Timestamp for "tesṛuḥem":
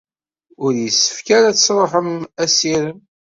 1.57-2.11